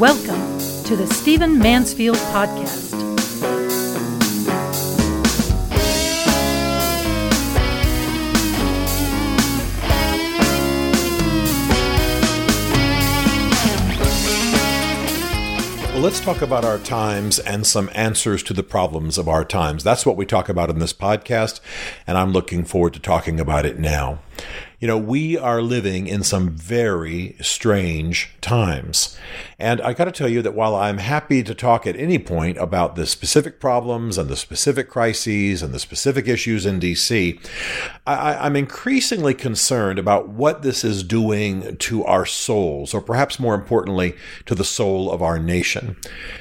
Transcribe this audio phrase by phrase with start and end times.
[0.00, 2.90] Welcome to the Stephen Mansfield Podcast.
[15.92, 19.84] Well, let's talk about our times and some answers to the problems of our times.
[19.84, 21.60] That's what we talk about in this podcast,
[22.06, 24.20] and I'm looking forward to talking about it now.
[24.80, 29.18] You know, we are living in some very strange times.
[29.58, 32.56] And I got to tell you that while I'm happy to talk at any point
[32.56, 37.46] about the specific problems and the specific crises and the specific issues in DC,
[38.06, 43.54] I, am increasingly concerned about what this is doing to our souls, or perhaps more
[43.54, 44.14] importantly,
[44.46, 45.98] to the soul of our nation.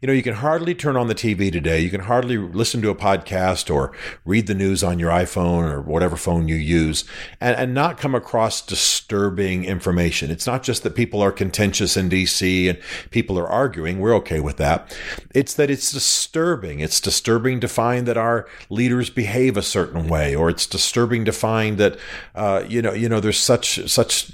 [0.00, 1.80] You know, you can hardly turn on the TV today.
[1.80, 3.92] You can hardly listen to a podcast or
[4.24, 7.04] read the news on your iPhone or whatever phone you use
[7.40, 10.30] and, and not come across disturbing information.
[10.30, 12.78] It's not just that people are contentious in DC and
[13.10, 13.98] people are arguing.
[13.98, 14.94] We're okay with that.
[15.34, 16.80] It's that it's disturbing.
[16.80, 21.32] It's disturbing to find that our leaders behave a certain way, or it's disturbing to
[21.32, 21.98] find that,
[22.34, 24.30] uh, you know, you know, there's such, such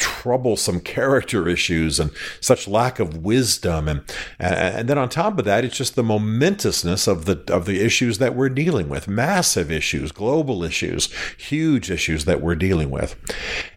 [0.00, 3.86] troublesome character issues and such lack of wisdom.
[3.86, 4.02] And
[4.38, 8.18] and then on top of that it's just the momentousness of the of the issues
[8.18, 9.06] that we're dealing with.
[9.06, 13.16] Massive issues global issues huge issues that we're dealing with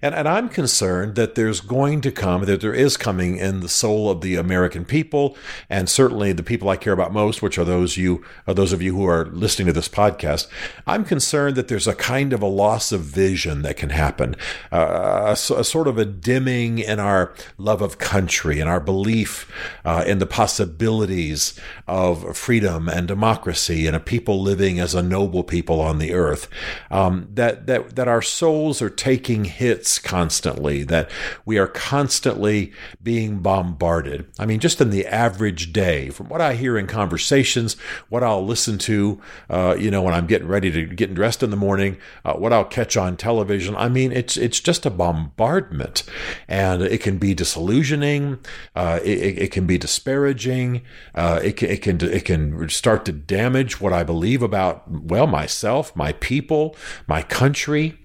[0.04, 3.70] and and I'm concerned that there's going to come that there is coming in the
[3.70, 5.38] soul of the American people
[5.70, 8.82] and certainly the people I care about most which are those you are those of
[8.82, 10.48] you who are listening to this podcast
[10.86, 14.36] I'm concerned that there's a kind of a loss of vision that can happen
[14.72, 19.50] uh, a, a sort of a dimming in our love of country and our belief
[19.86, 21.58] uh, in the possibilities
[21.88, 26.50] of freedom and democracy and a people living as a noble people on the earth.
[26.92, 30.84] Um, that that that our souls are taking hits constantly.
[30.84, 31.10] That
[31.46, 34.26] we are constantly being bombarded.
[34.40, 37.76] I mean, just in the average day, from what I hear in conversations,
[38.10, 41.50] what I'll listen to, uh, you know, when I'm getting ready to getting dressed in
[41.50, 43.76] the morning, uh, what I'll catch on television.
[43.76, 46.04] I mean, it's it's just a bombardment
[46.48, 48.40] and it can be disillusioning.
[48.76, 50.82] Uh, it, it, can be disparaging.
[51.16, 55.28] Uh, it, can, it can it can start to damage what I believe about well
[55.28, 56.76] myself, my people,
[57.08, 57.98] my country.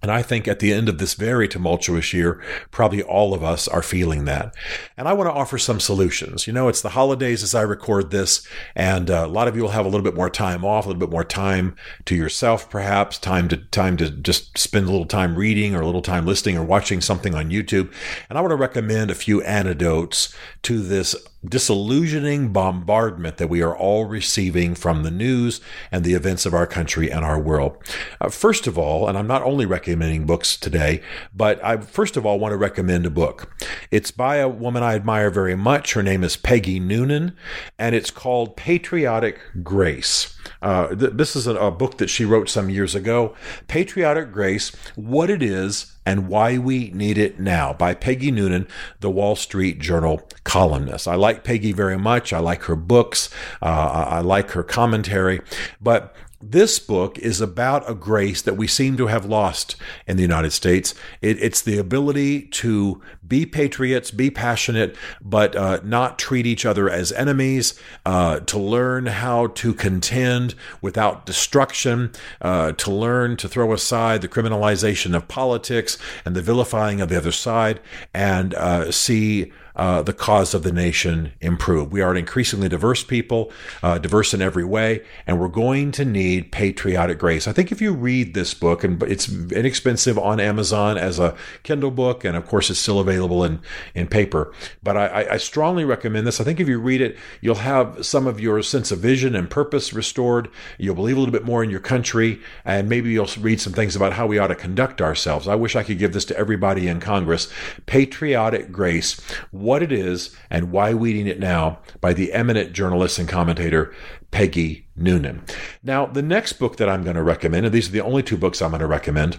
[0.00, 3.66] And I think at the end of this very tumultuous year, probably all of us
[3.66, 4.54] are feeling that.
[4.96, 6.46] And I want to offer some solutions.
[6.46, 9.62] You know, it's the holidays as I record this, and uh, a lot of you
[9.62, 12.70] will have a little bit more time off, a little bit more time to yourself,
[12.70, 16.26] perhaps time to time to just spend a little time reading or a little time
[16.26, 17.92] listening or watching something on YouTube.
[18.28, 23.76] And I want to recommend a few antidotes to this disillusioning bombardment that we are
[23.76, 25.60] all receiving from the news
[25.92, 27.76] and the events of our country and our world.
[28.20, 31.00] Uh, first of all, and I'm not only recommending books today,
[31.34, 33.54] but I first of all want to recommend a book.
[33.90, 35.94] It's by a woman I admire very much.
[35.94, 37.36] Her name is Peggy Noonan,
[37.78, 40.37] and it's called Patriotic Grace.
[40.60, 43.34] Uh, th- this is a, a book that she wrote some years ago.
[43.66, 48.66] Patriotic Grace, What It Is and Why We Need It Now by Peggy Noonan,
[49.00, 51.06] the Wall Street Journal columnist.
[51.06, 52.32] I like Peggy very much.
[52.32, 53.28] I like her books.
[53.60, 55.40] Uh, I like her commentary.
[55.80, 59.74] But this book is about a grace that we seem to have lost
[60.06, 60.94] in the United States.
[61.20, 66.88] It, it's the ability to be patriots, be passionate, but uh, not treat each other
[66.88, 73.72] as enemies, uh, to learn how to contend without destruction, uh, to learn to throw
[73.72, 77.80] aside the criminalization of politics and the vilifying of the other side,
[78.14, 81.92] and uh, see uh, the cause of the nation improve.
[81.92, 83.52] We are an increasingly diverse people,
[83.82, 87.46] uh, diverse in every way, and we're going to need patriotic grace.
[87.46, 91.92] I think if you read this book, and it's inexpensive on Amazon as a Kindle
[91.92, 93.60] book, and of course it's still available in,
[93.94, 94.52] in paper,
[94.82, 96.40] but I, I strongly recommend this.
[96.40, 99.48] I think if you read it, you'll have some of your sense of vision and
[99.48, 100.48] purpose restored.
[100.76, 103.94] You'll believe a little bit more in your country, and maybe you'll read some things
[103.94, 105.46] about how we ought to conduct ourselves.
[105.46, 107.48] I wish I could give this to everybody in Congress.
[107.86, 109.20] Patriotic Grace
[109.68, 113.94] what It Is and Why We Need It Now by the eminent journalist and commentator
[114.30, 115.42] Peggy Noonan.
[115.82, 118.38] Now, the next book that I'm going to recommend, and these are the only two
[118.38, 119.38] books I'm going to recommend,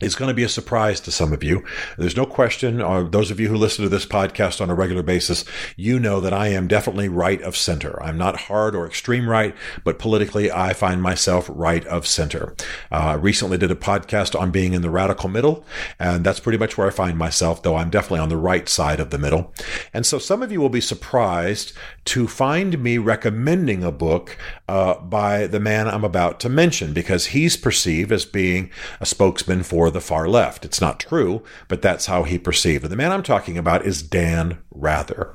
[0.00, 1.64] it's going to be a surprise to some of you.
[1.98, 5.02] There's no question, uh, those of you who listen to this podcast on a regular
[5.02, 5.44] basis,
[5.76, 8.02] you know that I am definitely right of center.
[8.02, 9.54] I'm not hard or extreme right,
[9.84, 12.54] but politically, I find myself right of center.
[12.90, 15.64] Uh, recently did a podcast on being in the radical middle,
[15.98, 19.00] and that's pretty much where I find myself, though I'm definitely on the right side
[19.00, 19.52] of the middle.
[19.92, 21.72] And so some of you will be surprised
[22.06, 24.36] to find me recommending a book
[24.68, 28.70] uh, by the man I'm about to mention, because he's perceived as being
[29.00, 30.64] a spokesman for the far left.
[30.64, 32.84] It's not true, but that's how he perceived.
[32.84, 35.34] And the man I'm talking about is Dan Rather.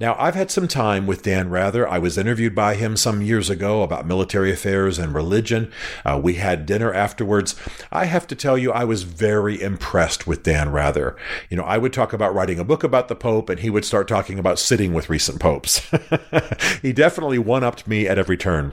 [0.00, 1.88] Now, I've had some time with Dan Rather.
[1.88, 5.72] I was interviewed by him some years ago about military affairs and religion.
[6.04, 7.54] Uh, we had dinner afterwards.
[7.90, 11.16] I have to tell you, I was very impressed with Dan Rather.
[11.48, 13.84] You know, I would talk about writing a book about the Pope, and he would
[13.84, 15.88] start talking about sitting with recent popes.
[16.82, 18.72] he definitely one upped me at every turn.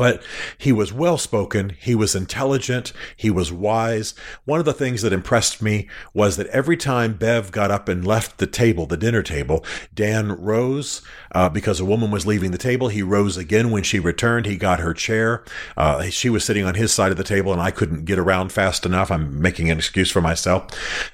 [0.00, 0.22] But
[0.56, 4.14] he was well spoken, he was intelligent, he was wise.
[4.46, 8.06] One of the things that impressed me was that every time Bev got up and
[8.06, 9.62] left the table, the dinner table,
[9.92, 11.02] Dan rose
[11.32, 12.88] uh, because a woman was leaving the table.
[12.88, 14.46] He rose again when she returned.
[14.46, 15.44] He got her chair.
[15.76, 18.52] Uh, she was sitting on his side of the table, and I couldn't get around
[18.52, 19.10] fast enough.
[19.10, 20.68] I'm making an excuse for myself.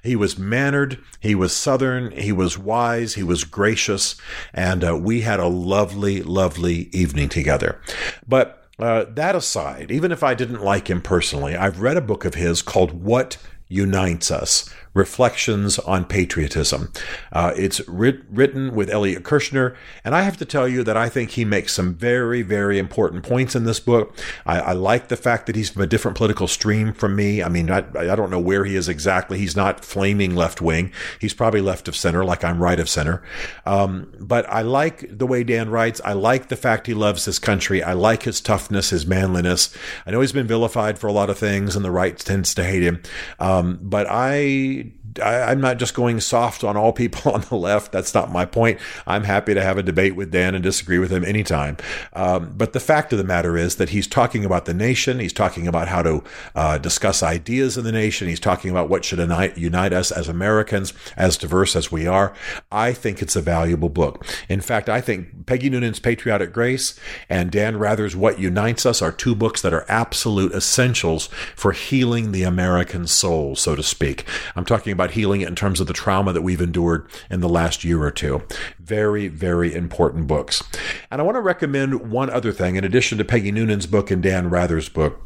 [0.05, 4.15] He was mannered, he was southern, he was wise, he was gracious,
[4.55, 7.81] and uh, we had a lovely, lovely evening together.
[8.29, 12.25] But uh, that aside, even if I didn't like him personally, I've read a book
[12.25, 13.39] of his called What
[13.69, 16.91] Unites Us Reflections on Patriotism.
[17.31, 21.11] Uh, it's writ- written with Elliot Kirschner, and I have to tell you that I
[21.11, 24.17] think he makes some very, very important points in this book.
[24.47, 27.43] I, I like the fact that he's from a different political stream from me.
[27.43, 29.37] I mean, I, I don't know where he is exactly.
[29.37, 30.93] He's not flaming left wing.
[31.21, 33.23] He's probably left of center, like I'm right of center.
[33.67, 36.01] Um, but I like the way Dan writes.
[36.07, 37.83] I like the fact he loves his country.
[37.83, 39.77] I like his toughness, his manliness.
[40.07, 42.65] I know he's been vilified for a lot of things, and the right tends to
[42.65, 43.03] hate him.
[43.39, 47.57] Um, but I Agreed I, am not just going soft on all people on the
[47.57, 47.93] left.
[47.93, 48.79] That's not my point.
[49.07, 51.77] I'm happy to have a debate with Dan and disagree with him anytime.
[52.13, 55.19] Um, but the fact of the matter is that he's talking about the nation.
[55.19, 56.25] He's talking about how to
[56.55, 58.29] uh, discuss ideas in the nation.
[58.29, 62.35] He's talking about what should unite, unite us as Americans, as diverse as we are.
[62.71, 64.27] I think it's a valuable book.
[64.49, 66.99] In fact, I think Peggy Noonan's Patriotic Grace
[67.29, 72.33] and Dan Rather's What Unites Us are two books that are absolute essentials for healing
[72.33, 74.25] the American soul, so to speak.
[74.55, 77.41] I'm talking about about healing it in terms of the trauma that we've endured in
[77.41, 78.43] the last year or two.
[78.81, 80.63] Very, very important books.
[81.11, 84.21] And I want to recommend one other thing in addition to Peggy Noonan's book and
[84.21, 85.23] Dan Rather's book.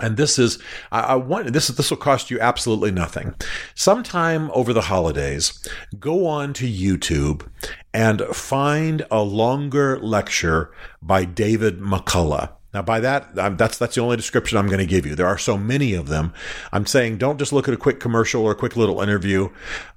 [0.00, 0.60] And this is,
[0.92, 1.68] I, I want this.
[1.68, 3.34] This will cost you absolutely nothing.
[3.74, 5.64] Sometime over the holidays,
[5.98, 7.48] go on to YouTube
[7.92, 10.72] and find a longer lecture
[11.02, 12.50] by David McCullough.
[12.78, 15.16] Now, by that, that's that's the only description I'm going to give you.
[15.16, 16.32] There are so many of them.
[16.70, 19.48] I'm saying don't just look at a quick commercial or a quick little interview.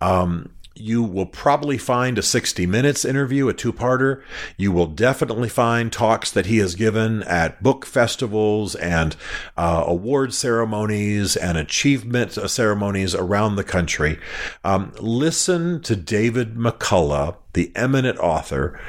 [0.01, 4.23] Um, you will probably find a 60 minutes interview, a two parter.
[4.57, 9.15] You will definitely find talks that he has given at book festivals and
[9.55, 14.17] uh, award ceremonies and achievement ceremonies around the country.
[14.63, 18.79] Um, listen to David McCullough, the eminent author,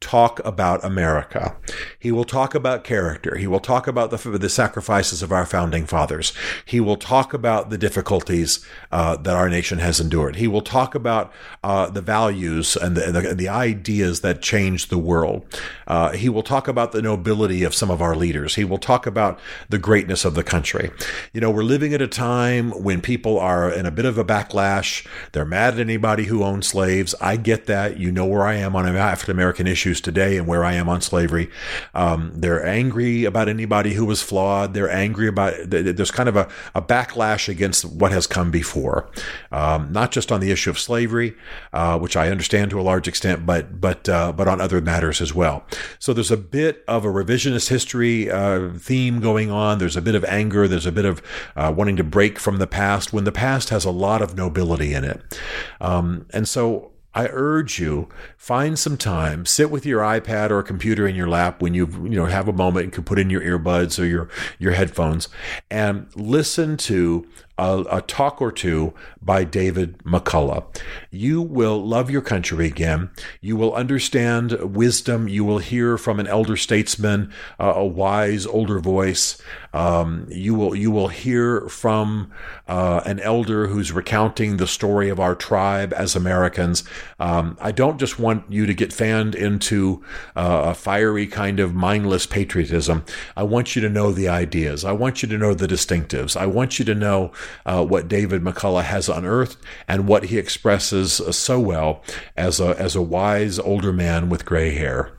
[0.00, 1.56] talk about America.
[1.98, 3.36] He will talk about character.
[3.36, 6.32] He will talk about the, the sacrifices of our founding fathers.
[6.64, 10.36] He will talk about the difficulties uh, that our nation has endured.
[10.36, 11.32] He will talk about
[11.64, 15.44] uh, the values and the, the, the, ideas that changed the world.
[15.86, 18.54] Uh, he will talk about the nobility of some of our leaders.
[18.54, 20.90] He will talk about the greatness of the country.
[21.32, 24.24] You know, we're living at a time when people are in a bit of a
[24.24, 25.06] backlash.
[25.32, 27.14] They're mad at anybody who owns slaves.
[27.20, 27.96] I get that.
[27.96, 30.88] You know where I am on African American issues issues today and where I am
[30.88, 31.50] on slavery.
[31.94, 34.74] Um, they're angry about anybody who was flawed.
[34.74, 39.10] They're angry about, there's kind of a, a backlash against what has come before.
[39.50, 41.34] Um, not just on the issue of slavery,
[41.72, 45.20] uh, which I understand to a large extent, but, but, uh, but on other matters
[45.20, 45.64] as well.
[45.98, 49.78] So there's a bit of a revisionist history uh, theme going on.
[49.78, 50.68] There's a bit of anger.
[50.68, 51.22] There's a bit of
[51.56, 54.92] uh, wanting to break from the past when the past has a lot of nobility
[54.92, 55.40] in it.
[55.80, 61.04] Um, and so I urge you find some time, sit with your iPad or computer
[61.04, 63.40] in your lap when you you know have a moment and can put in your
[63.40, 64.28] earbuds or your
[64.60, 65.28] your headphones
[65.68, 67.26] and listen to
[67.58, 70.64] a, a, talk or two by David McCullough.
[71.10, 73.10] You will love your country again.
[73.40, 75.28] You will understand wisdom.
[75.28, 79.40] You will hear from an elder statesman, uh, a wise older voice.
[79.74, 82.32] Um, you will you will hear from
[82.68, 86.84] uh, an elder who's recounting the story of our tribe as Americans.
[87.20, 90.02] Um, I don't just want you to get fanned into
[90.36, 93.04] uh, a fiery kind of mindless patriotism.
[93.36, 94.84] I want you to know the ideas.
[94.84, 96.36] I want you to know the distinctives.
[96.36, 97.32] I want you to know
[97.66, 102.02] uh, what David McCullough has unearthed and what he expresses uh, so well
[102.36, 105.17] as a as a wise older man with gray hair.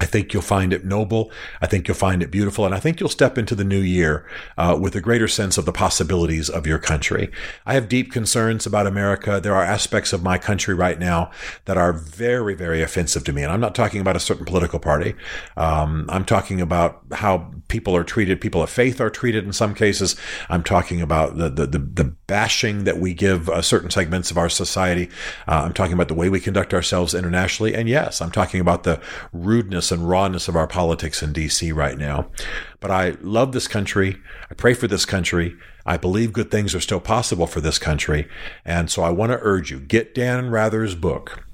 [0.00, 1.30] I think you'll find it noble.
[1.60, 2.64] I think you'll find it beautiful.
[2.64, 4.26] And I think you'll step into the new year
[4.56, 7.30] uh, with a greater sense of the possibilities of your country.
[7.66, 9.40] I have deep concerns about America.
[9.42, 11.30] There are aspects of my country right now
[11.66, 13.42] that are very, very offensive to me.
[13.42, 15.14] And I'm not talking about a certain political party.
[15.58, 19.74] Um, I'm talking about how people are treated, people of faith are treated in some
[19.74, 20.16] cases.
[20.48, 24.38] I'm talking about the, the, the, the bashing that we give uh, certain segments of
[24.38, 25.10] our society.
[25.46, 27.74] Uh, I'm talking about the way we conduct ourselves internationally.
[27.74, 28.98] And yes, I'm talking about the
[29.32, 32.30] rudeness and rawness of our politics in DC right now.
[32.80, 34.16] But I love this country.
[34.50, 35.56] I pray for this country.
[35.86, 38.28] I believe good things are still possible for this country.
[38.64, 41.44] And so I want to urge you get Dan Rather's book,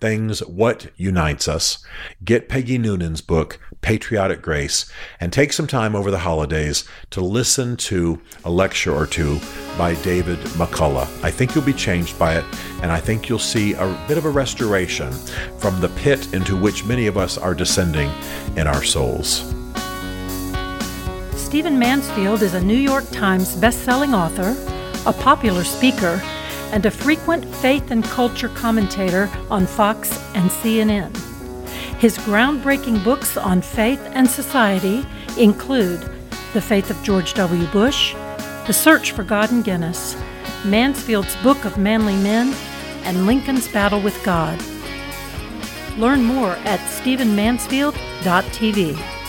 [0.00, 1.84] Things What Unites Us.
[2.24, 4.90] Get Peggy Noonan's book, Patriotic Grace,
[5.20, 9.40] and take some time over the holidays to listen to a lecture or two
[9.76, 11.08] by David McCullough.
[11.22, 12.44] I think you'll be changed by it,
[12.82, 15.12] and I think you'll see a bit of a restoration
[15.58, 18.10] from the pit into which many of us are descending
[18.56, 19.54] in our souls.
[21.36, 24.56] Stephen Mansfield is a New York Times bestselling author,
[25.08, 26.20] a popular speaker,
[26.72, 31.14] and a frequent faith and culture commentator on Fox and CNN.
[31.98, 35.06] His groundbreaking books on faith and society
[35.38, 36.00] include
[36.52, 37.66] The Faith of George W.
[37.68, 38.14] Bush,
[38.66, 40.16] The Search for God in Guinness,
[40.64, 42.54] Mansfield's Book of Manly Men,
[43.02, 44.58] and Lincoln's Battle with God.
[45.98, 49.23] Learn more at stephenmansfield.tv.